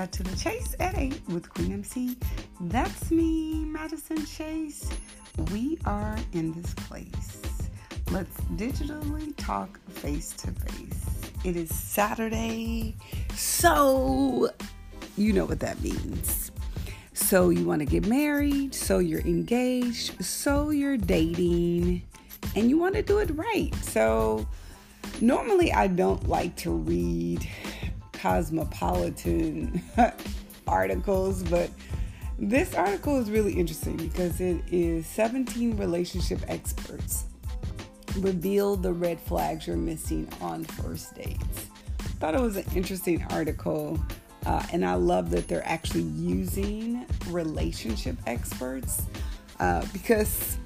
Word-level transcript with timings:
Cut 0.00 0.12
to 0.12 0.22
the 0.22 0.34
Chase 0.34 0.74
at 0.80 0.96
8 0.96 1.20
with 1.28 1.52
Queen 1.52 1.74
MC. 1.74 2.16
That's 2.58 3.10
me, 3.10 3.66
Madison 3.66 4.24
Chase. 4.24 4.88
We 5.52 5.76
are 5.84 6.16
in 6.32 6.54
this 6.54 6.72
place. 6.72 7.42
Let's 8.10 8.34
digitally 8.56 9.36
talk 9.36 9.78
face 9.90 10.32
to 10.36 10.52
face. 10.52 11.04
It 11.44 11.54
is 11.54 11.68
Saturday, 11.74 12.96
so 13.34 14.48
you 15.18 15.34
know 15.34 15.44
what 15.44 15.60
that 15.60 15.78
means. 15.82 16.50
So 17.12 17.50
you 17.50 17.66
want 17.66 17.80
to 17.80 17.86
get 17.86 18.06
married, 18.06 18.74
so 18.74 19.00
you're 19.00 19.20
engaged, 19.20 20.24
so 20.24 20.70
you're 20.70 20.96
dating, 20.96 22.00
and 22.56 22.70
you 22.70 22.78
want 22.78 22.94
to 22.94 23.02
do 23.02 23.18
it 23.18 23.36
right. 23.36 23.74
So 23.82 24.48
normally 25.20 25.74
I 25.74 25.88
don't 25.88 26.26
like 26.26 26.56
to 26.56 26.70
read 26.70 27.46
cosmopolitan 28.20 29.82
articles, 30.68 31.42
but 31.44 31.70
this 32.38 32.74
article 32.74 33.18
is 33.18 33.30
really 33.30 33.52
interesting 33.52 33.96
because 33.96 34.40
it 34.40 34.62
is 34.70 35.06
17 35.06 35.76
relationship 35.76 36.40
experts 36.48 37.24
reveal 38.18 38.76
the 38.76 38.92
red 38.92 39.20
flags 39.20 39.66
you're 39.66 39.76
missing 39.76 40.28
on 40.40 40.64
first 40.64 41.14
dates. 41.14 41.66
Thought 42.18 42.34
it 42.34 42.40
was 42.40 42.56
an 42.56 42.64
interesting 42.74 43.24
article, 43.30 43.98
uh, 44.46 44.64
and 44.72 44.84
I 44.84 44.94
love 44.94 45.30
that 45.30 45.48
they're 45.48 45.66
actually 45.66 46.02
using 46.02 47.06
relationship 47.28 48.16
experts 48.26 49.02
uh, 49.58 49.84
because 49.92 50.58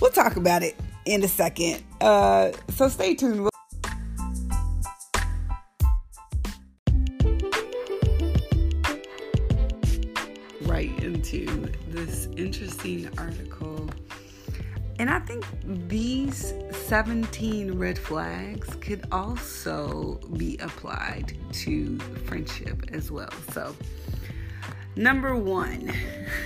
we'll 0.00 0.10
talk 0.10 0.36
about 0.36 0.62
it 0.62 0.76
in 1.06 1.22
a 1.22 1.28
second. 1.28 1.82
Uh, 2.00 2.52
so 2.70 2.88
stay 2.88 3.14
tuned. 3.14 3.44
right 3.44 3.49
interesting 12.40 13.08
article. 13.18 13.88
And 14.98 15.08
I 15.08 15.20
think 15.20 15.46
these 15.88 16.52
17 16.72 17.78
red 17.78 17.98
flags 17.98 18.74
could 18.76 19.06
also 19.10 20.20
be 20.36 20.58
applied 20.58 21.36
to 21.52 21.98
friendship 22.26 22.84
as 22.92 23.10
well. 23.10 23.32
So, 23.52 23.74
number 24.96 25.34
one, 25.36 25.92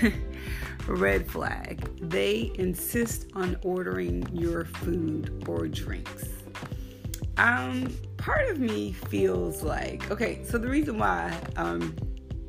red 0.87 1.29
flag 1.29 1.89
they 2.01 2.53
insist 2.57 3.29
on 3.35 3.57
ordering 3.63 4.29
your 4.33 4.67
food 4.67 5.45
or 5.49 5.67
drinks. 5.67 6.29
Um, 7.39 7.93
part 8.19 8.49
of 8.51 8.61
me 8.61 8.93
feels 8.93 9.63
like, 9.63 10.11
okay, 10.11 10.45
so 10.45 10.59
the 10.59 10.69
reason 10.69 10.99
why 10.99 11.37
um 11.57 11.97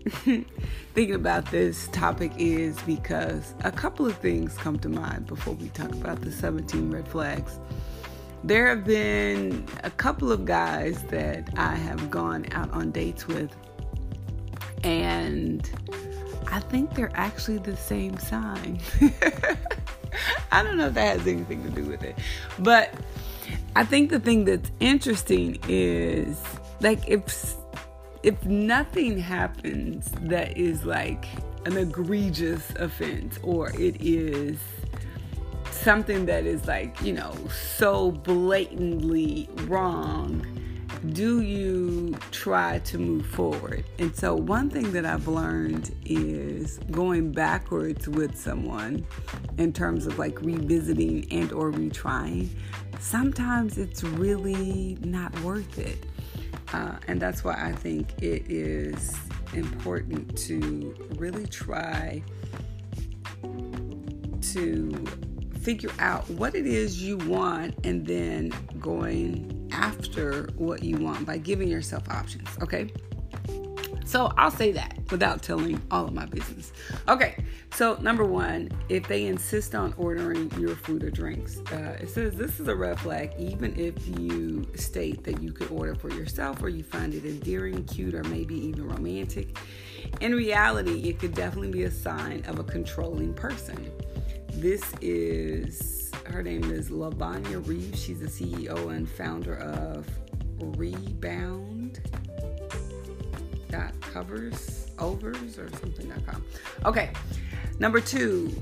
thinking 0.94 1.16
about 1.16 1.50
this 1.50 1.88
topic 1.88 2.32
is 2.38 2.80
because 2.84 3.56
a 3.64 3.72
couple 3.72 4.06
of 4.06 4.16
things 4.18 4.56
come 4.58 4.78
to 4.80 4.90
mind 4.90 5.26
before 5.26 5.56
we 5.56 5.70
talk 5.70 5.92
about 5.94 6.22
the 6.22 6.32
17 6.32 6.92
red 6.92 7.08
flags. 7.08 7.60
There 8.44 8.68
have 8.68 8.86
been 8.86 9.68
a 9.84 9.90
couple 9.90 10.32
of 10.32 10.46
guys 10.46 11.02
that 11.06 11.50
I 11.58 11.74
have 11.74 12.12
gone 12.12 12.46
out 12.52 12.70
on 12.72 12.92
dates 12.92 13.28
with, 13.28 13.56
and 14.84 15.68
I 16.52 16.60
think 16.60 16.94
they're 16.94 17.12
actually 17.16 17.58
the 17.58 17.76
same 17.76 18.18
sign. 18.20 18.80
I 20.52 20.62
don't 20.62 20.78
know 20.78 20.88
if 20.88 20.94
that 20.94 21.18
has 21.18 21.28
anything 21.28 21.64
to 21.64 21.70
do 21.72 21.86
with 21.86 22.04
it, 22.04 22.16
but 22.60 22.94
I 23.76 23.84
think 23.84 24.12
the 24.12 24.20
thing 24.20 24.46
that's 24.46 24.70
interesting 24.80 25.58
is 25.68 26.40
like 26.80 27.08
if 27.08 27.56
if 28.26 28.44
nothing 28.44 29.20
happens 29.20 30.10
that 30.20 30.58
is 30.58 30.84
like 30.84 31.28
an 31.68 31.78
egregious 31.78 32.72
offense 32.80 33.38
or 33.44 33.70
it 33.80 34.02
is 34.02 34.58
something 35.70 36.26
that 36.26 36.44
is 36.44 36.66
like, 36.66 37.00
you 37.04 37.14
know, 37.14 37.36
so 37.52 38.10
blatantly 38.10 39.48
wrong, 39.68 40.44
do 41.12 41.42
you 41.42 42.18
try 42.32 42.80
to 42.80 42.98
move 42.98 43.28
forward? 43.28 43.86
And 44.00 44.16
so, 44.16 44.34
one 44.34 44.72
thing 44.72 44.92
that 44.94 45.06
I've 45.06 45.28
learned 45.28 45.96
is 46.06 46.80
going 46.90 47.32
backwards 47.32 48.08
with 48.08 48.36
someone 48.36 49.06
in 49.60 49.72
terms 49.72 50.08
of 50.08 50.18
like 50.18 50.42
revisiting 50.42 51.28
and 51.30 51.52
or 51.52 51.72
retrying. 51.72 52.50
Sometimes 53.00 53.78
it's 53.78 54.04
really 54.04 54.98
not 55.02 55.40
worth 55.42 55.78
it. 55.78 56.08
Uh, 56.74 56.98
and 57.08 57.22
that's 57.22 57.44
why 57.44 57.54
I 57.58 57.72
think 57.72 58.22
it 58.22 58.50
is 58.50 59.16
important 59.54 60.38
to 60.40 60.96
really 61.16 61.46
try 61.46 62.24
to 64.42 65.06
figure 65.62 65.92
out 66.00 66.30
what 66.30 66.54
it 66.56 66.68
is 66.68 67.02
you 67.02 67.18
want 67.18 67.76
and 67.86 68.06
then 68.06 68.54
going 68.80 69.70
after 69.72 70.48
what 70.58 70.84
you 70.84 70.98
want 70.98 71.26
by 71.26 71.38
giving 71.38 71.68
yourself 71.68 72.08
options, 72.10 72.48
okay? 72.62 72.92
So 74.06 74.32
I'll 74.38 74.52
say 74.52 74.72
that 74.72 75.00
without 75.10 75.42
telling 75.42 75.82
all 75.90 76.06
of 76.06 76.14
my 76.14 76.26
business. 76.28 76.72
Okay, 77.08 77.44
so 77.74 77.98
number 78.02 78.24
one, 78.24 78.70
if 78.88 79.08
they 79.08 79.26
insist 79.26 79.74
on 79.74 79.94
ordering 79.98 80.52
your 80.60 80.76
food 80.76 81.04
or 81.04 81.10
drinks, 81.10 81.58
uh, 81.72 81.98
it 82.00 82.10
says 82.10 82.36
this 82.36 82.60
is 82.60 82.68
a 82.68 82.76
red 82.76 83.00
flag, 83.00 83.34
even 83.40 83.78
if 83.80 83.96
you 84.20 84.68
state 84.76 85.24
that 85.24 85.42
you 85.42 85.52
could 85.52 85.72
order 85.72 85.96
for 85.96 86.12
yourself 86.12 86.62
or 86.62 86.70
you 86.70 86.84
find 86.84 87.16
it 87.16 87.26
endearing, 87.26 87.84
cute, 87.86 88.14
or 88.14 88.24
maybe 88.26 88.56
even 88.56 88.88
romantic. 88.88 89.58
In 90.22 90.36
reality, 90.36 91.10
it 91.10 91.20
could 91.20 91.34
definitely 91.34 91.72
be 91.72 91.84
a 91.84 91.92
sign 91.92 92.44
of 92.48 92.60
a 92.60 92.64
controlling 92.64 93.34
person. 93.34 93.92
This 94.54 94.84
is 95.02 96.12
her 96.28 96.44
name 96.44 96.72
is 96.72 96.90
Lavanya 96.90 97.66
Reeves. 97.68 98.02
She's 98.02 98.20
the 98.20 98.28
CEO 98.28 98.96
and 98.96 99.10
founder 99.10 99.58
of 99.58 100.08
Rebound 100.60 102.00
dot 103.76 104.00
covers 104.02 104.88
overs 105.00 105.58
or 105.58 105.70
something.com. 105.78 106.44
Okay. 106.86 107.12
Number 107.80 108.00
two 108.00 108.54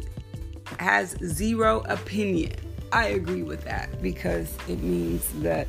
has 0.80 1.12
zero 1.24 1.84
opinion. 1.88 2.54
I 2.92 3.08
agree 3.08 3.44
with 3.44 3.64
that 3.66 4.02
because 4.02 4.56
it 4.68 4.82
means 4.82 5.28
that 5.42 5.68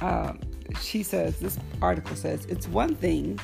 um, 0.00 0.40
she 0.80 1.02
says, 1.02 1.38
this 1.38 1.58
article 1.80 2.16
says, 2.16 2.44
it's 2.46 2.68
one 2.68 2.94
thing 2.94 3.38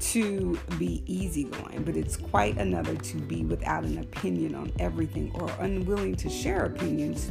to 0.00 0.58
be 0.78 1.02
easygoing, 1.06 1.82
but 1.84 1.96
it's 1.96 2.16
quite 2.16 2.56
another 2.58 2.94
to 2.94 3.16
be 3.16 3.44
without 3.44 3.84
an 3.84 3.98
opinion 3.98 4.54
on 4.54 4.72
everything 4.78 5.32
or 5.34 5.50
unwilling 5.60 6.14
to 6.16 6.30
share 6.30 6.64
opinions 6.64 7.30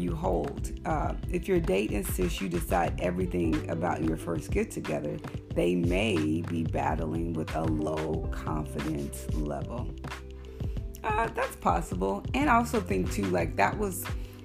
you 0.00 0.14
hold. 0.14 0.72
Uh, 0.84 1.14
if 1.30 1.48
your 1.48 1.60
date 1.60 1.90
insists 1.90 2.40
you 2.40 2.48
decide 2.48 2.98
everything 3.00 3.68
about 3.70 4.02
your 4.02 4.16
first 4.16 4.50
get 4.50 4.70
together, 4.70 5.16
they 5.54 5.74
may 5.74 6.42
be 6.42 6.64
battling 6.64 7.32
with 7.32 7.54
a 7.56 7.64
low 7.64 8.28
confidence 8.32 9.26
level. 9.34 9.88
Uh, 11.02 11.28
that's 11.28 11.56
possible. 11.56 12.24
And 12.34 12.50
I 12.50 12.56
also 12.56 12.80
think, 12.80 13.12
too, 13.12 13.26
like 13.26 13.56
that 13.56 13.76
was 13.78 14.04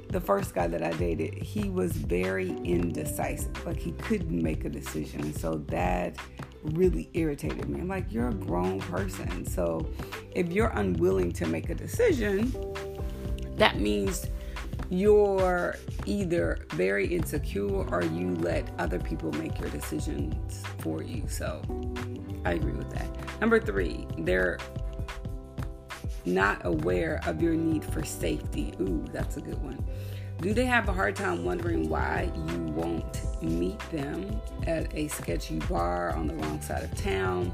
the 0.09 0.21
first 0.21 0.53
guy 0.53 0.67
that 0.67 0.83
I 0.83 0.91
dated, 0.91 1.41
he 1.41 1.69
was 1.69 1.93
very 1.93 2.49
indecisive. 2.49 3.65
Like 3.65 3.79
he 3.79 3.93
couldn't 3.93 4.41
make 4.41 4.65
a 4.65 4.69
decision. 4.69 5.21
And 5.21 5.35
so 5.35 5.55
that 5.67 6.17
really 6.63 7.09
irritated 7.13 7.67
me. 7.69 7.79
I'm 7.79 7.87
like, 7.87 8.11
you're 8.11 8.27
a 8.27 8.33
grown 8.33 8.79
person. 8.79 9.45
So 9.45 9.89
if 10.35 10.51
you're 10.51 10.69
unwilling 10.69 11.31
to 11.33 11.45
make 11.45 11.69
a 11.69 11.75
decision, 11.75 12.53
that 13.55 13.79
means 13.79 14.27
you're 14.91 15.77
either 16.05 16.65
very 16.71 17.07
insecure 17.07 17.89
or 17.89 18.03
you 18.03 18.35
let 18.35 18.69
other 18.77 18.99
people 18.99 19.31
make 19.31 19.57
your 19.57 19.69
decisions 19.69 20.63
for 20.79 21.01
you. 21.01 21.23
So 21.29 21.61
I 22.43 22.53
agree 22.53 22.73
with 22.73 22.89
that. 22.91 23.39
Number 23.39 23.57
three, 23.57 24.05
they're 24.17 24.59
not 26.25 26.65
aware 26.65 27.21
of 27.25 27.41
your 27.41 27.53
need 27.53 27.85
for 27.85 28.03
safety. 28.03 28.73
Ooh, 28.81 29.05
that's 29.13 29.37
a 29.37 29.41
good 29.41 29.63
one. 29.63 29.81
Do 30.41 30.53
they 30.53 30.65
have 30.65 30.89
a 30.89 30.93
hard 30.93 31.15
time 31.15 31.45
wondering 31.45 31.87
why 31.87 32.29
you 32.49 32.57
won't 32.73 33.41
meet 33.41 33.79
them 33.91 34.41
at 34.67 34.93
a 34.93 35.07
sketchy 35.07 35.59
bar 35.59 36.13
on 36.17 36.27
the 36.27 36.33
wrong 36.35 36.59
side 36.59 36.83
of 36.83 36.93
town? 36.95 37.53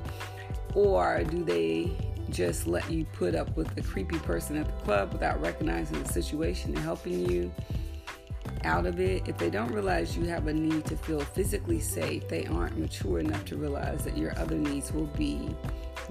Or 0.74 1.24
do 1.24 1.44
they 1.44 1.92
just 2.30 2.68
let 2.68 2.90
you 2.92 3.06
put 3.14 3.36
up 3.36 3.56
with 3.56 3.74
the 3.76 3.82
creepy 3.82 4.20
person 4.20 4.58
at 4.58 4.66
the 4.66 4.84
club 4.84 5.14
without 5.14 5.42
recognizing 5.42 6.02
the 6.02 6.10
situation 6.12 6.76
and 6.76 6.80
helping 6.80 7.30
you 7.30 7.52
out 8.64 8.86
of 8.86 9.00
it. 9.00 9.28
If 9.28 9.38
they 9.38 9.50
don't 9.50 9.72
realize 9.72 10.18
you 10.18 10.26
have 10.26 10.48
a 10.48 10.54
need 10.54 10.86
to 10.86 10.98
feel 10.98 11.20
physically 11.20 11.80
safe, 11.80 12.28
they 12.28 12.46
aren't 12.46 12.78
mature 12.78 13.20
enough 13.20 13.46
to 13.46 13.58
realize 13.58 14.04
that 14.04 14.18
your 14.18 14.38
other 14.40 14.56
needs 14.56 14.92
will 14.92 15.08
be 15.08 15.56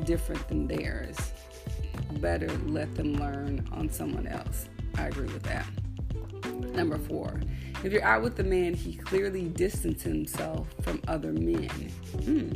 different 0.04 0.46
than 0.48 0.66
theirs. 0.66 1.16
Better 2.20 2.48
let 2.66 2.94
them 2.94 3.14
learn 3.14 3.66
on 3.72 3.90
someone 3.90 4.26
else. 4.26 4.68
I 4.96 5.08
agree 5.08 5.26
with 5.26 5.42
that. 5.44 5.66
Number 6.74 6.98
four, 6.98 7.40
if 7.84 7.92
you're 7.92 8.04
out 8.04 8.22
with 8.22 8.38
a 8.40 8.44
man, 8.44 8.74
he 8.74 8.94
clearly 8.94 9.48
distanced 9.48 10.02
himself 10.02 10.68
from 10.82 11.00
other 11.08 11.32
men. 11.32 11.68
Hmm 12.24 12.52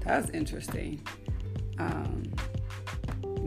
That's 0.00 0.30
interesting. 0.30 1.00
Um, 1.78 2.22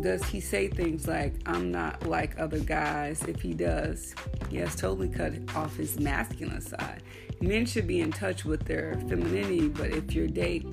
does 0.03 0.23
he 0.25 0.41
say 0.41 0.67
things 0.67 1.07
like, 1.07 1.33
I'm 1.45 1.71
not 1.71 2.05
like 2.05 2.37
other 2.37 2.59
guys? 2.59 3.23
If 3.23 3.41
he 3.41 3.53
does, 3.53 4.13
he 4.49 4.57
has 4.57 4.75
totally 4.75 5.07
cut 5.07 5.33
off 5.55 5.77
his 5.77 5.99
masculine 5.99 6.61
side. 6.61 7.01
Men 7.39 7.65
should 7.65 7.87
be 7.87 8.01
in 8.01 8.11
touch 8.11 8.43
with 8.43 8.65
their 8.65 8.95
femininity, 9.07 9.69
but 9.69 9.91
if 9.91 10.13
your 10.13 10.27
date 10.27 10.67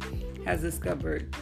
has 0.44 0.60
discovered, 0.60 1.34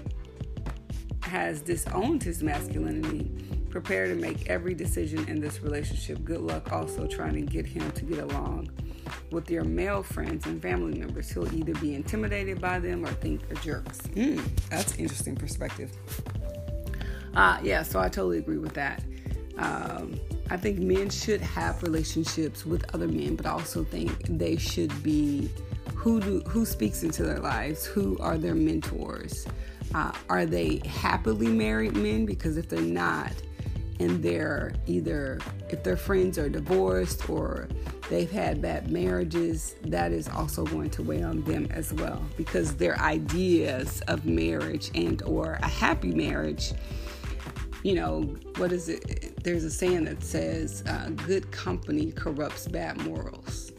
has 1.23 1.63
disowned 1.63 2.23
his 2.23 2.43
masculinity, 2.43 3.31
prepare 3.71 4.07
to 4.07 4.15
make 4.15 4.49
every 4.51 4.75
decision 4.75 5.27
in 5.27 5.41
this 5.41 5.63
relationship. 5.63 6.23
Good 6.25 6.41
luck 6.41 6.73
also 6.73 7.07
trying 7.07 7.35
to 7.35 7.41
get 7.43 7.67
him 7.67 7.91
to 7.93 8.05
get 8.05 8.19
along 8.19 8.71
with 9.31 9.51
your 9.51 9.65
male 9.65 10.03
friends 10.03 10.47
and 10.47 10.61
family 10.61 10.99
members. 10.99 11.31
He'll 11.31 11.53
either 11.55 11.75
be 11.75 11.95
intimidated 11.95 12.61
by 12.61 12.79
them 12.79 13.05
or 13.05 13.09
think 13.09 13.47
they're 13.49 13.63
jerks. 13.63 13.99
Mm, 14.15 14.43
that's 14.69 14.97
interesting 14.97 15.37
perspective. 15.37 15.91
Uh, 17.35 17.59
yeah, 17.63 17.83
so 17.83 18.01
I 18.01 18.09
totally 18.09 18.39
agree 18.39 18.59
with 18.59 18.75
that. 18.75 19.03
Um, 19.59 20.19
I 20.51 20.57
think 20.57 20.79
men 20.79 21.11
should 21.11 21.41
have 21.41 21.83
relationships 21.83 22.65
with 22.65 22.95
other 22.95 23.09
men, 23.09 23.37
but 23.37 23.47
I 23.47 23.51
also 23.51 23.85
think 23.85 24.11
they 24.29 24.57
should 24.57 25.03
be 25.03 25.51
who 25.95 26.21
do 26.21 26.41
who 26.41 26.65
speaks 26.65 27.03
into 27.03 27.23
their 27.25 27.41
lives, 27.41 27.85
who 27.85 28.17
are 28.19 28.39
their 28.39 28.55
mentors. 28.55 29.47
Uh, 29.95 30.13
are 30.29 30.47
they 30.47 30.81
happily 30.87 31.49
married 31.49 31.97
men? 31.97 32.25
Because 32.25 32.57
if 32.57 32.69
they're 32.69 32.81
not, 32.81 33.33
and 34.01 34.23
they're 34.23 34.73
either 34.87 35.39
if 35.71 35.83
their 35.83 35.97
friends 35.97 36.39
are 36.39 36.49
divorced 36.49 37.29
or 37.29 37.69
they've 38.09 38.31
had 38.31 38.63
bad 38.63 38.91
marriages, 38.91 39.75
that 39.83 40.13
is 40.13 40.29
also 40.29 40.65
going 40.65 40.91
to 40.91 41.03
weigh 41.03 41.23
on 41.23 41.43
them 41.45 41.67
as 41.71 41.93
well 41.95 42.23
because 42.37 42.75
their 42.75 42.99
ideas 43.01 44.01
of 44.09 44.25
marriage 44.25 44.91
and 44.95 45.23
or 45.23 45.59
a 45.63 45.69
happy 45.69 46.13
marriage 46.13 46.73
you 47.83 47.95
know, 47.95 48.23
what 48.57 48.73
is 48.73 48.89
it? 48.89 49.43
There's 49.43 49.65
a 49.65 49.71
saying 49.71 50.05
that 50.05 50.23
says, 50.23 50.83
uh, 50.87 51.11
good 51.11 51.51
company 51.51 52.13
corrupts 52.13 52.67
bad 52.67 53.01
morals. 53.05 53.73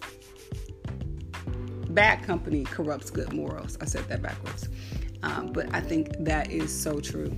Bad 1.89 2.23
company 2.23 2.63
corrupts 2.63 3.09
good 3.09 3.33
morals. 3.33 3.77
I 3.81 3.85
said 3.85 4.07
that 4.09 4.21
backwards. 4.21 4.69
Um, 5.23 5.51
but 5.51 5.73
I 5.73 5.81
think 5.81 6.11
that 6.19 6.51
is 6.51 6.71
so 6.71 6.99
true. 6.99 7.35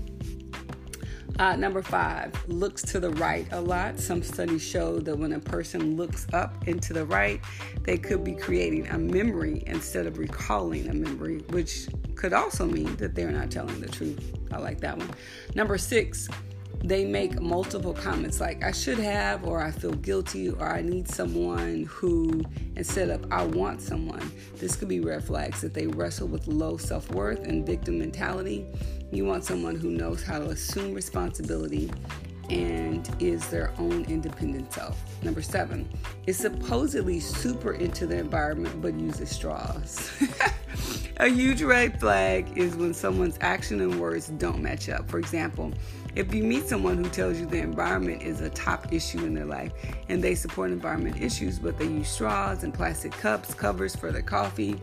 Uh, 1.39 1.55
number 1.55 1.81
five, 1.81 2.31
looks 2.47 2.83
to 2.83 2.99
the 2.99 3.09
right 3.11 3.47
a 3.51 3.59
lot. 3.59 3.99
Some 3.99 4.21
studies 4.21 4.61
show 4.61 4.99
that 4.99 5.17
when 5.17 5.33
a 5.33 5.39
person 5.39 5.95
looks 5.97 6.27
up 6.33 6.67
and 6.67 6.81
to 6.83 6.93
the 6.93 7.05
right, 7.05 7.41
they 7.83 7.97
could 7.97 8.23
be 8.23 8.33
creating 8.33 8.87
a 8.89 8.97
memory 8.97 9.63
instead 9.65 10.05
of 10.05 10.19
recalling 10.19 10.89
a 10.89 10.93
memory, 10.93 11.39
which 11.49 11.87
could 12.15 12.33
also 12.33 12.65
mean 12.67 12.95
that 12.97 13.15
they're 13.15 13.31
not 13.31 13.49
telling 13.49 13.79
the 13.81 13.87
truth. 13.87 14.37
I 14.51 14.57
like 14.57 14.81
that 14.81 14.97
one. 14.97 15.09
Number 15.55 15.79
six, 15.79 16.29
they 16.83 17.05
make 17.05 17.39
multiple 17.39 17.93
comments 17.93 18.39
like 18.39 18.63
I 18.63 18.71
should 18.71 18.97
have, 18.97 19.45
or 19.45 19.61
I 19.61 19.71
feel 19.71 19.91
guilty, 19.91 20.49
or 20.49 20.67
I 20.67 20.81
need 20.81 21.07
someone 21.07 21.83
who, 21.89 22.43
instead 22.75 23.09
of 23.09 23.25
I 23.31 23.43
want 23.43 23.81
someone, 23.81 24.31
this 24.55 24.75
could 24.75 24.87
be 24.87 24.99
red 24.99 25.23
flags 25.23 25.61
that 25.61 25.73
they 25.73 25.87
wrestle 25.87 26.27
with 26.27 26.47
low 26.47 26.77
self 26.77 27.09
worth 27.11 27.43
and 27.45 27.65
victim 27.65 27.99
mentality. 27.99 28.65
You 29.11 29.25
want 29.25 29.43
someone 29.43 29.75
who 29.75 29.89
knows 29.91 30.23
how 30.23 30.39
to 30.39 30.45
assume 30.45 30.93
responsibility 30.93 31.91
and 32.51 33.09
is 33.19 33.47
their 33.47 33.73
own 33.79 34.03
independent 34.05 34.71
self. 34.73 35.01
Number 35.23 35.41
seven 35.41 35.89
is 36.27 36.37
supposedly 36.37 37.19
super 37.19 37.73
into 37.73 38.05
the 38.05 38.17
environment 38.17 38.81
but 38.81 38.93
uses 38.99 39.29
straws. 39.29 40.11
A 41.17 41.27
huge 41.27 41.61
red 41.61 41.99
flag 41.99 42.57
is 42.57 42.75
when 42.75 42.93
someone's 42.93 43.37
action 43.41 43.79
and 43.79 43.99
words 43.99 44.29
don't 44.29 44.61
match 44.61 44.89
up. 44.89 45.09
For 45.09 45.19
example, 45.19 45.71
if 46.15 46.33
you 46.33 46.43
meet 46.43 46.67
someone 46.67 46.97
who 46.97 47.09
tells 47.09 47.39
you 47.39 47.45
the 47.45 47.59
environment 47.59 48.23
is 48.23 48.41
a 48.41 48.49
top 48.49 48.91
issue 48.91 49.19
in 49.19 49.33
their 49.33 49.45
life 49.45 49.71
and 50.09 50.21
they 50.21 50.35
support 50.35 50.71
environment 50.71 51.21
issues, 51.21 51.59
but 51.59 51.77
they 51.77 51.85
use 51.85 52.09
straws 52.09 52.63
and 52.63 52.73
plastic 52.73 53.11
cups, 53.13 53.53
covers 53.53 53.95
for 53.95 54.11
their 54.11 54.21
coffee, 54.21 54.81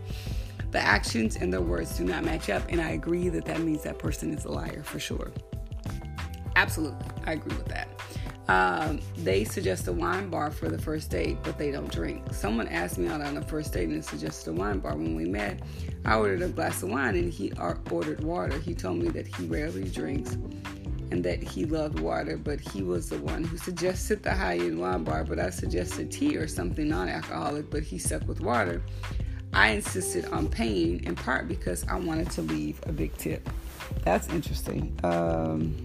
the 0.71 0.79
actions 0.79 1.37
and 1.37 1.53
their 1.53 1.61
words 1.61 1.99
do 1.99 2.05
not 2.05 2.25
match 2.25 2.49
up. 2.49 2.63
And 2.69 2.81
I 2.81 2.91
agree 2.91 3.29
that 3.31 3.45
that 3.47 3.61
means 3.61 3.83
that 3.83 3.99
person 3.99 4.33
is 4.33 4.45
a 4.45 4.53
liar 4.53 4.83
for 4.83 4.99
sure. 4.99 5.33
Absolutely, 6.59 7.07
I 7.25 7.35
agree 7.35 7.57
with 7.57 7.69
that. 7.69 7.89
Um, 8.49 8.99
they 9.19 9.45
suggest 9.45 9.87
a 9.87 9.93
wine 9.93 10.29
bar 10.29 10.51
for 10.51 10.69
the 10.69 10.77
first 10.77 11.09
date, 11.09 11.37
but 11.45 11.57
they 11.57 11.71
don't 11.71 11.89
drink. 11.89 12.35
Someone 12.35 12.67
asked 12.67 12.99
me 12.99 13.07
out 13.07 13.21
on 13.21 13.37
a 13.37 13.43
first 13.43 13.73
date 13.73 13.91
and 13.91 14.05
suggested 14.05 14.51
a 14.51 14.55
wine 14.55 14.81
bar. 14.81 14.97
When 14.97 15.15
we 15.15 15.25
met, 15.25 15.61
I 16.05 16.17
ordered 16.17 16.43
a 16.43 16.49
glass 16.49 16.83
of 16.83 16.91
wine 16.91 17.15
and 17.15 17.33
he 17.33 17.53
ordered 17.93 18.25
water. 18.25 18.59
He 18.59 18.75
told 18.75 18.99
me 18.99 19.09
that 19.11 19.29
he 19.29 19.47
rarely 19.47 19.85
drinks 19.85 20.33
and 21.13 21.23
that 21.25 21.45
he 21.45 21.65
loved 21.65 22.01
water, 22.01 22.37
but 22.37 22.59
he 22.59 22.83
was 22.83 23.09
the 23.09 23.19
one 23.19 23.45
who 23.45 23.57
suggested 23.57 24.25
the 24.25 24.35
high 24.35 24.57
end 24.57 24.81
wine 24.81 25.05
bar, 25.05 25.23
but 25.23 25.39
I 25.39 25.51
suggested 25.51 26.11
tea 26.11 26.37
or 26.37 26.49
something 26.49 26.89
non 26.89 27.09
alcoholic, 27.09 27.71
but 27.71 27.85
he 27.85 27.99
stuck 27.99 28.27
with 28.27 28.41
water. 28.41 28.83
I 29.53 29.69
insisted 29.69 30.25
on 30.27 30.49
paying 30.49 31.05
in 31.05 31.15
part 31.15 31.47
because 31.47 31.87
I 31.87 31.95
wanted 32.01 32.33
to 32.33 32.43
leave 32.43 32.81
a 32.87 32.93
big 32.93 33.17
tip. 33.17 33.49
That's 34.05 34.29
interesting. 34.31 34.99
Um, 35.05 35.77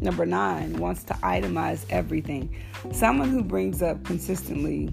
number 0.00 0.26
nine 0.26 0.78
wants 0.78 1.04
to 1.04 1.14
itemize 1.14 1.84
everything. 1.90 2.54
Someone 2.92 3.30
who 3.30 3.42
brings 3.42 3.82
up 3.82 4.04
consistently 4.04 4.92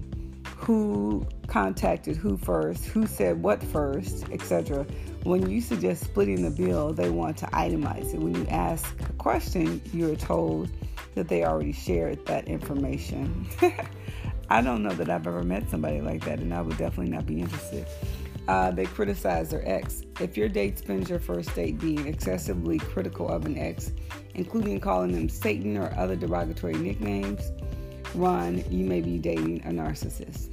who 0.64 1.26
contacted 1.46 2.16
who 2.16 2.38
first, 2.38 2.86
who 2.86 3.06
said 3.06 3.42
what 3.42 3.62
first, 3.62 4.24
etc. 4.30 4.86
When 5.24 5.50
you 5.50 5.60
suggest 5.60 6.04
splitting 6.04 6.42
the 6.42 6.50
bill, 6.50 6.92
they 6.94 7.10
want 7.10 7.36
to 7.38 7.46
itemize 7.46 8.14
it. 8.14 8.20
When 8.20 8.34
you 8.34 8.46
ask 8.48 8.98
a 9.02 9.12
question, 9.14 9.82
you're 9.92 10.16
told 10.16 10.70
that 11.14 11.28
they 11.28 11.44
already 11.44 11.72
shared 11.72 12.24
that 12.26 12.48
information. 12.48 13.46
I 14.50 14.62
don't 14.62 14.82
know 14.82 14.94
that 14.94 15.10
I've 15.10 15.26
ever 15.26 15.42
met 15.42 15.68
somebody 15.70 16.00
like 16.00 16.24
that, 16.24 16.38
and 16.38 16.54
I 16.54 16.62
would 16.62 16.78
definitely 16.78 17.12
not 17.12 17.26
be 17.26 17.40
interested. 17.40 17.86
Uh, 18.46 18.70
they 18.70 18.84
criticize 18.84 19.50
their 19.50 19.66
ex. 19.68 20.02
If 20.20 20.36
your 20.36 20.48
date 20.48 20.78
spends 20.78 21.08
your 21.08 21.18
first 21.18 21.54
date 21.54 21.78
being 21.78 22.06
excessively 22.06 22.78
critical 22.78 23.28
of 23.28 23.46
an 23.46 23.56
ex, 23.56 23.92
including 24.34 24.80
calling 24.80 25.12
them 25.12 25.28
Satan 25.28 25.76
or 25.76 25.94
other 25.96 26.16
derogatory 26.16 26.74
nicknames, 26.74 27.52
run, 28.14 28.62
you 28.70 28.84
may 28.84 29.00
be 29.00 29.18
dating 29.18 29.62
a 29.64 29.70
narcissist. 29.70 30.50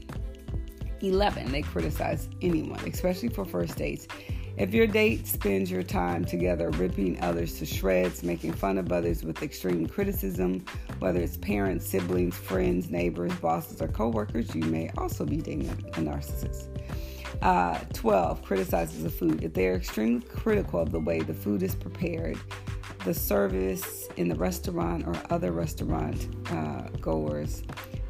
11. 1.01 1.51
They 1.51 1.63
criticize 1.63 2.29
anyone, 2.41 2.79
especially 2.87 3.29
for 3.29 3.43
first 3.43 3.75
dates. 3.77 4.07
If 4.57 4.73
your 4.73 4.85
date 4.85 5.27
spends 5.27 5.71
your 5.71 5.81
time 5.81 6.25
together 6.25 6.69
ripping 6.71 7.21
others 7.21 7.57
to 7.59 7.65
shreds, 7.65 8.21
making 8.21 8.53
fun 8.53 8.77
of 8.77 8.91
others 8.91 9.23
with 9.23 9.41
extreme 9.41 9.87
criticism, 9.87 10.63
whether 10.99 11.19
it's 11.19 11.37
parents, 11.37 11.87
siblings, 11.87 12.35
friends, 12.35 12.89
neighbors, 12.89 13.33
bosses, 13.35 13.81
or 13.81 13.87
coworkers, 13.87 14.53
you 14.53 14.63
may 14.63 14.91
also 14.97 15.25
be 15.25 15.37
dating 15.37 15.69
a 15.69 15.99
narcissist. 15.99 16.67
Uh, 17.41 17.79
12 17.93 18.43
criticizes 18.43 19.03
the 19.03 19.09
food. 19.09 19.43
If 19.43 19.53
they're 19.53 19.75
extremely 19.75 20.21
critical 20.27 20.79
of 20.79 20.91
the 20.91 20.99
way 20.99 21.21
the 21.21 21.33
food 21.33 21.63
is 21.63 21.75
prepared, 21.75 22.37
the 23.03 23.13
service 23.13 24.07
in 24.17 24.29
the 24.29 24.35
restaurant 24.35 25.07
or 25.07 25.15
other 25.29 25.51
restaurant 25.51 26.27
uh, 26.51 26.83
goers, 26.99 27.63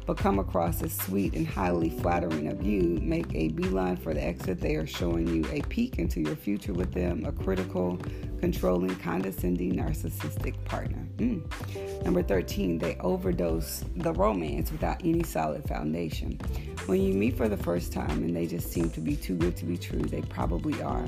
but 0.06 0.16
come 0.16 0.38
across 0.38 0.82
as 0.82 0.92
sweet 0.96 1.34
and 1.34 1.46
highly 1.46 1.90
flattering 1.90 2.48
of 2.48 2.62
you, 2.62 2.98
make 3.02 3.32
a 3.34 3.48
beeline 3.48 3.96
for 3.96 4.14
the 4.14 4.22
exit. 4.22 4.60
They 4.60 4.76
are 4.76 4.86
showing 4.86 5.28
you 5.28 5.44
a 5.50 5.62
peek 5.62 5.98
into 5.98 6.20
your 6.20 6.36
future 6.36 6.72
with 6.72 6.92
them, 6.92 7.24
a 7.24 7.32
critical, 7.32 7.98
controlling, 8.40 8.96
condescending, 8.96 9.76
narcissistic 9.76 10.62
partner. 10.64 11.06
Mm. 11.18 12.04
Number 12.04 12.22
13, 12.22 12.78
they 12.78 12.96
overdose 12.96 13.84
the 13.96 14.12
romance 14.12 14.72
without 14.72 15.00
any 15.04 15.22
solid 15.22 15.66
foundation. 15.68 16.38
When 16.86 17.00
you 17.00 17.14
meet 17.14 17.36
for 17.36 17.48
the 17.48 17.56
first 17.56 17.92
time 17.92 18.24
and 18.24 18.34
they 18.34 18.46
just 18.46 18.72
seem 18.72 18.90
to 18.90 19.00
be 19.00 19.14
too 19.14 19.36
good 19.36 19.56
to 19.58 19.64
be 19.64 19.78
true, 19.78 20.00
they 20.00 20.22
probably 20.22 20.82
are. 20.82 21.04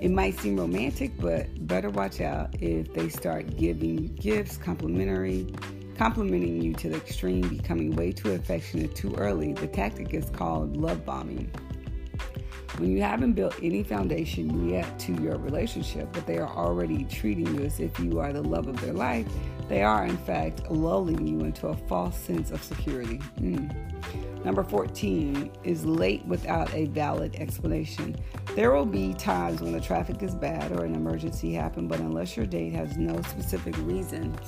It 0.00 0.10
might 0.10 0.38
seem 0.38 0.58
romantic, 0.58 1.18
but 1.18 1.66
better 1.66 1.88
watch 1.88 2.20
out 2.20 2.54
if 2.60 2.92
they 2.92 3.08
start 3.08 3.56
giving 3.56 3.98
you 3.98 4.08
gifts, 4.08 4.58
complimentary 4.58 5.46
complimenting 5.96 6.60
you 6.62 6.72
to 6.74 6.88
the 6.88 6.96
extreme, 6.96 7.48
becoming 7.48 7.94
way 7.96 8.12
too 8.12 8.32
affectionate 8.32 8.94
too 8.94 9.14
early. 9.16 9.52
The 9.52 9.66
tactic 9.66 10.12
is 10.14 10.28
called 10.30 10.76
love 10.76 11.04
bombing. 11.04 11.50
When 12.78 12.90
you 12.90 13.00
haven't 13.00 13.32
built 13.32 13.56
any 13.62 13.82
foundation 13.82 14.68
yet 14.68 14.98
to 15.00 15.14
your 15.22 15.38
relationship, 15.38 16.08
but 16.12 16.26
they 16.26 16.36
are 16.36 16.48
already 16.48 17.04
treating 17.04 17.54
you 17.54 17.62
as 17.64 17.80
if 17.80 17.98
you 17.98 18.18
are 18.20 18.34
the 18.34 18.42
love 18.42 18.68
of 18.68 18.78
their 18.82 18.92
life, 18.92 19.26
they 19.68 19.82
are 19.82 20.04
in 20.04 20.18
fact 20.18 20.70
lulling 20.70 21.26
you 21.26 21.40
into 21.40 21.68
a 21.68 21.76
false 21.88 22.18
sense 22.18 22.50
of 22.50 22.62
security. 22.62 23.18
Mm. 23.40 24.44
Number 24.44 24.62
14 24.62 25.50
is 25.64 25.84
late 25.86 26.24
without 26.26 26.72
a 26.74 26.84
valid 26.86 27.34
explanation. 27.36 28.14
There 28.54 28.70
will 28.72 28.86
be 28.86 29.14
times 29.14 29.62
when 29.62 29.72
the 29.72 29.80
traffic 29.80 30.22
is 30.22 30.34
bad 30.34 30.70
or 30.70 30.84
an 30.84 30.94
emergency 30.94 31.52
happened, 31.54 31.88
but 31.88 31.98
unless 31.98 32.36
your 32.36 32.46
date 32.46 32.74
has 32.74 32.96
no 32.98 33.20
specific 33.22 33.74
reason 33.78 34.38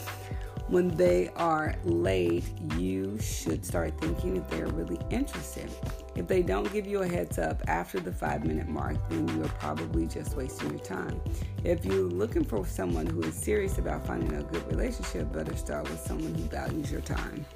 when 0.69 0.89
they 0.97 1.31
are 1.37 1.75
late, 1.85 2.45
you 2.77 3.19
should 3.21 3.65
start 3.65 3.99
thinking 4.01 4.37
if 4.37 4.49
they're 4.49 4.67
really 4.67 4.99
interested. 5.11 5.71
If 6.15 6.27
they 6.27 6.43
don't 6.43 6.71
give 6.73 6.87
you 6.87 7.03
a 7.03 7.09
heads 7.09 7.39
up 7.39 7.63
after 7.69 7.99
the 8.01 8.13
five 8.13 8.45
minute 8.45 8.69
mark, 8.69 8.97
then 9.09 9.27
you 9.29 9.45
are 9.45 9.49
probably 9.49 10.07
just 10.07 10.37
wasting 10.37 10.71
your 10.71 10.81
time. 10.81 11.21
If 11.65 11.85
you're 11.85 12.03
looking 12.03 12.45
for 12.45 12.67
someone 12.67 13.07
who 13.07 13.23
is 13.23 13.35
serious 13.35 13.79
about 13.79 14.07
finding 14.07 14.35
a 14.35 14.43
good 14.43 14.67
relationship, 14.71 15.33
better 15.33 15.57
start 15.57 15.89
with 15.89 16.01
someone 16.01 16.35
who 16.35 16.43
values 16.45 16.93
your 16.93 17.01
time. 17.01 17.47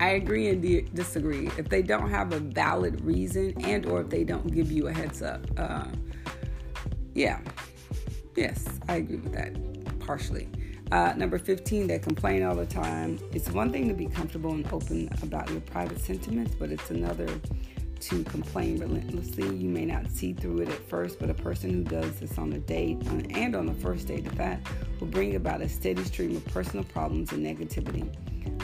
I 0.00 0.10
agree 0.10 0.48
and 0.48 0.62
di- 0.62 0.88
disagree. 0.94 1.48
If 1.58 1.68
they 1.68 1.82
don't 1.82 2.10
have 2.10 2.32
a 2.32 2.38
valid 2.38 3.00
reason 3.04 3.54
and 3.64 3.86
or 3.86 4.02
if 4.02 4.10
they 4.10 4.24
don't 4.24 4.52
give 4.52 4.70
you 4.70 4.88
a 4.88 4.92
heads 4.92 5.22
up, 5.22 5.40
uh, 5.56 5.86
yeah, 7.14 7.40
yes, 8.36 8.66
I 8.88 8.96
agree 8.96 9.16
with 9.16 9.32
that 9.32 9.98
partially. 10.00 10.48
Uh, 10.90 11.12
number 11.16 11.38
15, 11.38 11.86
they 11.86 11.98
complain 11.98 12.42
all 12.42 12.54
the 12.54 12.64
time. 12.64 13.18
It's 13.32 13.50
one 13.50 13.70
thing 13.70 13.88
to 13.88 13.94
be 13.94 14.06
comfortable 14.06 14.52
and 14.52 14.66
open 14.72 15.10
about 15.22 15.50
your 15.50 15.60
private 15.60 16.00
sentiments, 16.00 16.54
but 16.58 16.70
it's 16.70 16.90
another 16.90 17.28
to 18.00 18.24
complain 18.24 18.78
relentlessly. 18.78 19.44
You 19.44 19.68
may 19.68 19.84
not 19.84 20.10
see 20.10 20.32
through 20.32 20.60
it 20.60 20.68
at 20.68 20.88
first, 20.88 21.18
but 21.18 21.28
a 21.28 21.34
person 21.34 21.70
who 21.70 21.82
does 21.82 22.20
this 22.20 22.38
on 22.38 22.52
a 22.54 22.58
date 22.58 23.02
and 23.06 23.54
on 23.54 23.66
the 23.66 23.74
first 23.74 24.06
date 24.06 24.26
of 24.26 24.36
that 24.36 24.60
will 24.98 25.08
bring 25.08 25.36
about 25.36 25.60
a 25.60 25.68
steady 25.68 26.04
stream 26.04 26.36
of 26.36 26.44
personal 26.46 26.84
problems 26.84 27.32
and 27.32 27.44
negativity. 27.44 28.08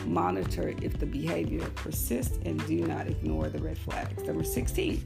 Monitor 0.07 0.75
if 0.83 0.99
the 0.99 1.07
behavior 1.07 1.69
persists 1.75 2.39
and 2.45 2.65
do 2.67 2.87
not 2.87 3.07
ignore 3.07 3.49
the 3.49 3.59
red 3.59 3.77
flags. 3.77 4.23
Number 4.23 4.45
16, 4.45 5.03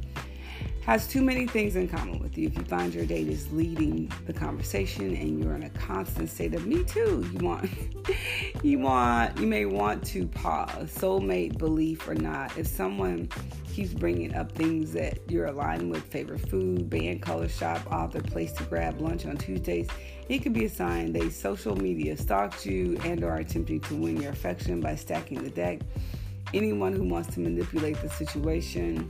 has 0.89 1.07
too 1.07 1.21
many 1.21 1.47
things 1.47 1.77
in 1.77 1.87
common 1.87 2.19
with 2.19 2.39
you. 2.39 2.47
If 2.49 2.57
you 2.57 2.65
find 2.65 2.95
your 2.95 3.05
date 3.05 3.29
is 3.29 3.53
leading 3.53 4.11
the 4.25 4.33
conversation 4.33 5.15
and 5.15 5.39
you're 5.39 5.55
in 5.55 5.65
a 5.65 5.69
constant 5.69 6.31
state 6.31 6.55
of 6.55 6.67
me 6.67 6.83
too, 6.83 7.29
you 7.31 7.45
want 7.45 7.69
you 8.63 8.79
want 8.79 9.39
you 9.39 9.47
may 9.47 9.67
want 9.67 10.03
to 10.07 10.27
pause. 10.29 10.91
Soulmate 10.91 11.59
belief 11.59 12.09
or 12.09 12.15
not, 12.15 12.57
if 12.57 12.67
someone 12.67 13.29
keeps 13.71 13.93
bringing 13.93 14.35
up 14.35 14.51
things 14.53 14.91
that 14.93 15.19
you're 15.29 15.45
aligned 15.45 15.91
with, 15.91 16.03
favorite 16.05 16.49
food, 16.49 16.89
band, 16.89 17.21
color 17.21 17.51
shop, 17.51 17.87
author, 17.93 18.23
place 18.23 18.53
to 18.53 18.63
grab 18.63 18.99
lunch 18.99 19.27
on 19.27 19.37
Tuesdays, 19.37 19.89
it 20.31 20.39
could 20.39 20.55
be 20.55 20.65
a 20.65 20.71
sign 20.71 21.13
they 21.13 21.29
social 21.29 21.77
media 21.77 22.17
stalked 22.17 22.65
you 22.65 22.97
and 23.05 23.25
are 23.25 23.37
attempting 23.37 23.81
to 23.81 23.95
win 23.95 24.19
your 24.23 24.33
affection 24.33 24.81
by 24.81 24.95
stacking 24.95 25.45
the 25.45 25.51
deck. 25.51 25.81
Anyone 26.55 26.95
who 26.95 27.03
wants 27.03 27.35
to 27.35 27.41
manipulate 27.41 28.01
the 28.01 28.09
situation 28.09 29.07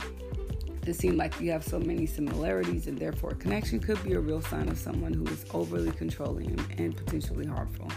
to 0.89 0.99
seem 0.99 1.17
like 1.17 1.39
you 1.39 1.51
have 1.51 1.63
so 1.63 1.79
many 1.79 2.05
similarities 2.05 2.87
and 2.87 2.97
therefore 2.97 3.31
a 3.31 3.35
connection 3.35 3.79
could 3.79 4.03
be 4.03 4.13
a 4.13 4.19
real 4.19 4.41
sign 4.41 4.67
of 4.69 4.77
someone 4.77 5.13
who 5.13 5.25
is 5.27 5.45
overly 5.53 5.91
controlling 5.91 6.59
and 6.77 6.97
potentially 6.97 7.45
harmful. 7.45 7.87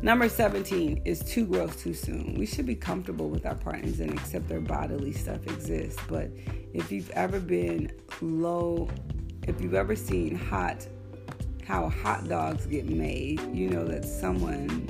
Number 0.00 0.28
17 0.28 1.02
is 1.04 1.18
too 1.20 1.44
gross 1.46 1.74
too 1.76 1.92
soon. 1.92 2.36
We 2.38 2.46
should 2.46 2.64
be 2.64 2.76
comfortable 2.76 3.28
with 3.28 3.44
our 3.44 3.56
partners 3.56 3.98
and 4.00 4.12
accept 4.12 4.48
their 4.48 4.60
bodily 4.60 5.12
stuff 5.12 5.44
exists. 5.46 6.00
But 6.08 6.30
if 6.72 6.92
you've 6.92 7.10
ever 7.10 7.40
been 7.40 7.92
low, 8.22 8.88
if 9.48 9.60
you've 9.60 9.74
ever 9.74 9.96
seen 9.96 10.36
hot, 10.36 10.86
how 11.66 11.88
hot 11.88 12.28
dogs 12.28 12.66
get 12.66 12.88
made, 12.88 13.40
you 13.52 13.68
know 13.68 13.84
that 13.84 14.04
someone, 14.04 14.88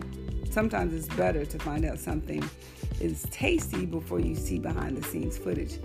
sometimes 0.51 0.93
it's 0.93 1.13
better 1.17 1.47
to 1.47 1.59
find 1.59 1.87
out 1.87 1.99
something 1.99 2.49
is 3.01 3.27
tasty 3.31 3.87
before 3.87 4.21
you 4.21 4.37
see 4.37 4.59
behind 4.59 4.97
the 4.97 5.03
scenes 5.03 5.39
footage 5.39 5.79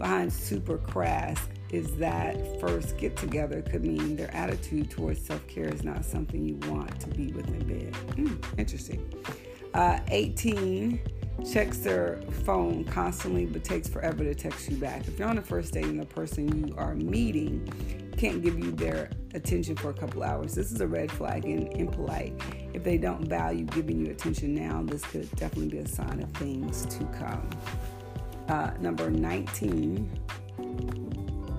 behind 0.00 0.32
super 0.32 0.78
crass 0.78 1.38
is 1.70 1.94
that 1.96 2.34
first 2.58 2.96
get 2.96 3.16
together 3.16 3.62
could 3.62 3.84
mean 3.84 4.16
their 4.16 4.34
attitude 4.34 4.90
towards 4.90 5.24
self 5.24 5.46
care 5.46 5.68
is 5.68 5.84
not 5.84 6.04
something 6.04 6.44
you 6.44 6.56
want 6.68 6.98
to 6.98 7.06
be 7.08 7.30
with 7.32 7.46
in 7.48 7.68
bed. 7.68 7.92
Mm, 8.16 8.58
interesting. 8.58 9.12
Uh, 9.74 10.00
18 10.08 11.00
checks 11.52 11.78
their 11.78 12.20
phone 12.44 12.84
constantly 12.84 13.46
but 13.46 13.62
takes 13.62 13.88
forever 13.88 14.24
to 14.24 14.34
text 14.34 14.68
you 14.70 14.76
back. 14.78 15.06
If 15.06 15.18
you're 15.18 15.28
on 15.28 15.38
a 15.38 15.42
first 15.42 15.74
date 15.74 15.84
and 15.84 16.00
the 16.00 16.06
person 16.06 16.66
you 16.66 16.74
are 16.76 16.94
meeting 16.94 17.70
can't 18.16 18.42
give 18.42 18.58
you 18.58 18.72
their 18.72 19.10
attention 19.34 19.76
for 19.76 19.90
a 19.90 19.94
couple 19.94 20.22
hours, 20.22 20.54
this 20.54 20.72
is 20.72 20.80
a 20.80 20.86
red 20.86 21.12
flag 21.12 21.44
and 21.44 21.72
impolite. 21.74 22.32
If 22.72 22.84
they 22.84 22.96
don't 22.96 23.28
value 23.28 23.64
giving 23.66 24.04
you 24.04 24.10
attention 24.10 24.54
now, 24.54 24.82
this 24.82 25.02
could 25.04 25.30
definitely 25.36 25.68
be 25.68 25.78
a 25.78 25.88
sign 25.88 26.22
of 26.22 26.30
things 26.32 26.86
to 26.86 27.04
come. 27.18 27.48
Uh, 28.50 28.72
number 28.80 29.08
19. 29.08 30.10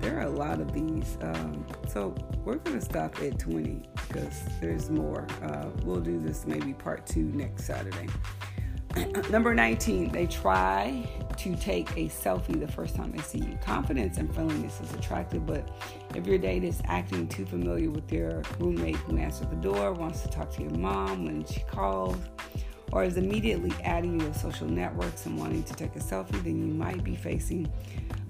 There 0.00 0.18
are 0.18 0.26
a 0.26 0.28
lot 0.28 0.60
of 0.60 0.74
these. 0.74 1.16
Um, 1.22 1.66
so 1.88 2.14
we're 2.44 2.56
going 2.56 2.78
to 2.78 2.84
stop 2.84 3.18
at 3.22 3.38
20 3.38 3.80
because 4.08 4.42
there's 4.60 4.90
more. 4.90 5.26
Uh, 5.42 5.70
we'll 5.84 6.00
do 6.00 6.20
this 6.20 6.46
maybe 6.46 6.74
part 6.74 7.06
two 7.06 7.24
next 7.32 7.64
Saturday. 7.64 8.08
Number 9.30 9.54
19, 9.54 10.12
they 10.12 10.26
try 10.26 11.08
to 11.38 11.56
take 11.56 11.90
a 11.92 12.10
selfie 12.10 12.60
the 12.60 12.70
first 12.70 12.94
time 12.94 13.10
they 13.10 13.22
see 13.22 13.38
you. 13.38 13.58
Confidence 13.62 14.18
and 14.18 14.32
friendliness 14.34 14.78
is 14.82 14.92
attractive, 14.92 15.46
but 15.46 15.66
if 16.14 16.26
your 16.26 16.36
date 16.36 16.62
is 16.62 16.82
acting 16.84 17.26
too 17.26 17.46
familiar 17.46 17.88
with 17.88 18.12
your 18.12 18.42
roommate 18.58 18.96
who 18.96 19.16
answered 19.16 19.48
the 19.48 19.56
door, 19.56 19.94
wants 19.94 20.20
to 20.22 20.28
talk 20.28 20.50
to 20.56 20.62
your 20.62 20.72
mom 20.72 21.24
when 21.24 21.42
she 21.46 21.60
calls, 21.60 22.18
or 22.92 23.04
is 23.04 23.16
immediately 23.16 23.72
adding 23.82 24.20
you 24.20 24.26
to 24.26 24.34
social 24.34 24.66
networks 24.66 25.26
and 25.26 25.38
wanting 25.38 25.62
to 25.64 25.74
take 25.74 25.96
a 25.96 25.98
selfie, 25.98 26.42
then 26.44 26.58
you 26.58 26.74
might 26.74 27.02
be 27.02 27.16
facing 27.16 27.70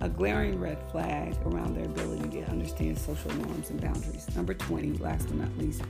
a 0.00 0.08
glaring 0.08 0.58
red 0.58 0.78
flag 0.90 1.36
around 1.46 1.76
their 1.76 1.84
ability 1.84 2.40
to 2.40 2.50
understand 2.50 2.96
social 2.96 3.32
norms 3.34 3.70
and 3.70 3.80
boundaries. 3.80 4.26
Number 4.34 4.54
20, 4.54 4.98
last 4.98 5.26
but 5.26 5.36
not 5.36 5.58
least, 5.58 5.82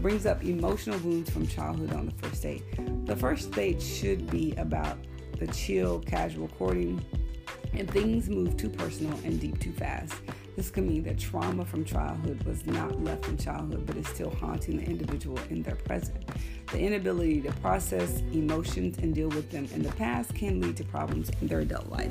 brings 0.00 0.26
up 0.26 0.42
emotional 0.44 0.98
wounds 1.00 1.30
from 1.30 1.46
childhood 1.46 1.92
on 1.92 2.06
the 2.06 2.12
first 2.12 2.42
date. 2.42 2.62
The 3.06 3.16
first 3.16 3.50
date 3.52 3.82
should 3.82 4.30
be 4.30 4.54
about 4.56 4.98
the 5.38 5.46
chill, 5.48 6.00
casual 6.00 6.48
courting, 6.48 7.04
and 7.72 7.90
things 7.90 8.28
move 8.28 8.56
too 8.56 8.70
personal 8.70 9.16
and 9.24 9.40
deep 9.40 9.58
too 9.60 9.72
fast. 9.72 10.14
This 10.56 10.70
could 10.70 10.84
mean 10.84 11.04
that 11.04 11.18
trauma 11.18 11.64
from 11.64 11.84
childhood 11.84 12.42
was 12.44 12.66
not 12.66 13.02
left 13.02 13.28
in 13.28 13.38
childhood 13.38 13.86
but 13.86 13.96
is 13.96 14.06
still 14.08 14.30
haunting 14.30 14.76
the 14.78 14.84
individual 14.84 15.38
in 15.48 15.62
their 15.62 15.76
present. 15.76 16.24
The 16.72 16.78
inability 16.78 17.40
to 17.42 17.52
process 17.54 18.20
emotions 18.32 18.98
and 18.98 19.14
deal 19.14 19.28
with 19.28 19.50
them 19.50 19.68
in 19.74 19.82
the 19.82 19.92
past 19.92 20.34
can 20.34 20.60
lead 20.60 20.76
to 20.76 20.84
problems 20.84 21.30
in 21.40 21.48
their 21.48 21.60
adult 21.60 21.88
life. 21.88 22.10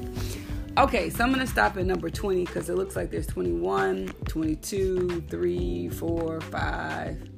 Okay, 0.78 1.10
so 1.10 1.24
I'm 1.24 1.34
going 1.34 1.46
to 1.46 1.52
stop 1.52 1.76
at 1.78 1.86
number 1.86 2.10
20 2.10 2.46
because 2.46 2.70
it 2.70 2.76
looks 2.76 2.96
like 2.96 3.12
there's 3.12 3.28
21, 3.28 4.14
22, 4.28 5.22
3, 5.28 5.90
4, 5.90 6.42
5, 6.42 7.30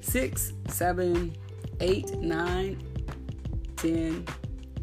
6, 0.00 0.52
7, 0.68 1.36
8, 1.80 2.10
9, 2.18 2.82
10. 3.76 4.26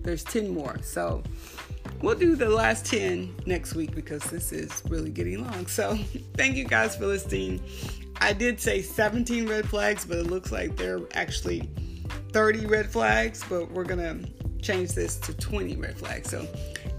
There's 0.04 0.24
10 0.24 0.50
more. 0.50 0.78
So 0.82 1.22
we'll 2.02 2.16
do 2.16 2.36
the 2.36 2.50
last 2.50 2.86
10 2.86 3.36
next 3.46 3.76
week 3.76 3.94
because 3.96 4.24
this 4.26 4.52
is 4.52 4.84
really 4.90 5.10
getting 5.10 5.44
long. 5.44 5.68
So 5.68 5.98
thank 6.36 6.56
you 6.56 6.66
guys 6.66 6.96
for 6.96 7.06
listening. 7.06 7.62
I 8.20 8.34
did 8.34 8.60
say 8.60 8.82
17 8.82 9.48
red 9.48 9.68
flags, 9.70 10.06
but 10.06 10.18
it 10.18 10.28
looks 10.28 10.52
like 10.52 10.76
there 10.76 10.98
are 10.98 11.10
actually 11.14 11.70
30 12.32 12.66
red 12.66 12.90
flags, 12.90 13.44
but 13.48 13.72
we're 13.72 13.84
going 13.84 14.00
to 14.00 14.62
change 14.62 14.94
this 14.94 15.18
to 15.18 15.34
20 15.34 15.76
red 15.78 15.98
flags. 15.98 16.30
So 16.30 16.48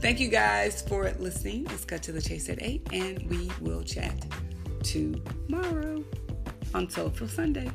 thank 0.01 0.21
you 0.21 0.29
guys 0.29 0.83
for 0.83 1.11
listening. 1.19 1.65
Let's 1.65 1.85
cut 1.85 2.03
to 2.05 2.13
the 2.13 2.23
chase 2.23 2.49
at 2.49 2.63
8, 2.63 2.89
and 2.93 3.29
we 3.29 3.51
will 3.61 3.83
chat 3.83 4.25
tomorrow 4.83 6.05
on 6.75 6.89
Soulful 6.89 7.29
Sunday. 7.29 7.71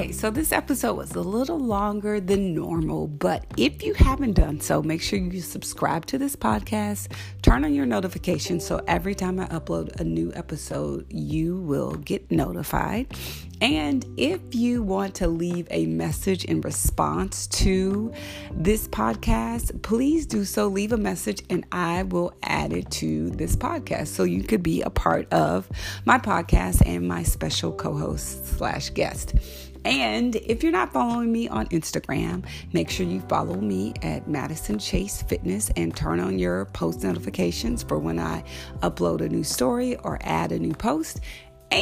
Okay, 0.00 0.12
so 0.12 0.30
this 0.30 0.50
episode 0.50 0.94
was 0.94 1.14
a 1.14 1.20
little 1.20 1.58
longer 1.58 2.20
than 2.20 2.54
normal, 2.54 3.06
but 3.06 3.44
if 3.58 3.82
you 3.82 3.92
haven't 3.92 4.32
done 4.32 4.58
so, 4.58 4.80
make 4.80 5.02
sure 5.02 5.18
you 5.18 5.42
subscribe 5.42 6.06
to 6.06 6.16
this 6.16 6.34
podcast, 6.34 7.12
turn 7.42 7.66
on 7.66 7.74
your 7.74 7.84
notifications 7.84 8.64
so 8.64 8.82
every 8.88 9.14
time 9.14 9.38
I 9.38 9.44
upload 9.48 10.00
a 10.00 10.04
new 10.04 10.32
episode, 10.34 11.04
you 11.10 11.58
will 11.58 11.96
get 11.96 12.30
notified. 12.30 13.14
And 13.60 14.06
if 14.16 14.40
you 14.54 14.82
want 14.82 15.16
to 15.16 15.28
leave 15.28 15.68
a 15.70 15.84
message 15.84 16.46
in 16.46 16.62
response 16.62 17.46
to 17.48 18.10
this 18.52 18.88
podcast, 18.88 19.82
please 19.82 20.24
do 20.24 20.46
so. 20.46 20.68
Leave 20.68 20.92
a 20.92 20.96
message 20.96 21.42
and 21.50 21.66
I 21.72 22.04
will 22.04 22.32
add 22.42 22.72
it 22.72 22.90
to 22.92 23.28
this 23.28 23.54
podcast 23.54 24.06
so 24.06 24.24
you 24.24 24.44
could 24.44 24.62
be 24.62 24.80
a 24.80 24.88
part 24.88 25.30
of 25.30 25.68
my 26.06 26.16
podcast 26.16 26.86
and 26.86 27.06
my 27.06 27.22
special 27.22 27.70
co 27.70 27.98
host 27.98 28.46
slash 28.46 28.88
guest. 28.88 29.34
And 29.84 30.36
if 30.36 30.62
you're 30.62 30.72
not 30.72 30.92
following 30.92 31.32
me 31.32 31.48
on 31.48 31.66
Instagram, 31.68 32.44
make 32.72 32.90
sure 32.90 33.06
you 33.06 33.20
follow 33.22 33.56
me 33.56 33.94
at 34.02 34.28
Madison 34.28 34.78
Chase 34.78 35.22
Fitness 35.22 35.70
and 35.76 35.96
turn 35.96 36.20
on 36.20 36.38
your 36.38 36.66
post 36.66 37.02
notifications 37.02 37.82
for 37.82 37.98
when 37.98 38.18
I 38.18 38.44
upload 38.80 39.20
a 39.20 39.28
new 39.28 39.44
story 39.44 39.96
or 39.96 40.18
add 40.22 40.52
a 40.52 40.58
new 40.58 40.74
post. 40.74 41.20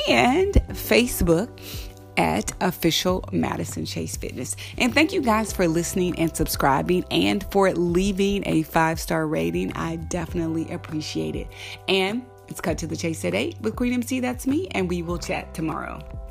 And 0.09 0.53
Facebook 0.53 1.49
at 2.19 2.53
official 2.61 3.25
Madison 3.33 3.87
Chase 3.87 4.17
Fitness. 4.17 4.57
And 4.77 4.93
thank 4.93 5.13
you 5.13 5.23
guys 5.23 5.53
for 5.53 5.67
listening 5.69 6.19
and 6.19 6.35
subscribing 6.37 7.05
and 7.11 7.47
for 7.53 7.73
leaving 7.73 8.43
a 8.47 8.63
five 8.63 9.01
star 9.01 9.27
rating. 9.27 9.73
I 9.75 9.97
definitely 9.97 10.71
appreciate 10.71 11.37
it. 11.37 11.49
And 11.87 12.27
it's 12.49 12.61
cut 12.61 12.79
to 12.79 12.87
the 12.87 12.97
chase 12.97 13.25
at 13.25 13.35
8 13.35 13.61
with 13.61 13.77
Queen 13.77 13.93
MC. 13.93 14.21
That's 14.21 14.47
me. 14.47 14.69
And 14.73 14.89
we 14.89 15.03
will 15.03 15.19
chat 15.19 15.55
tomorrow. 15.55 16.28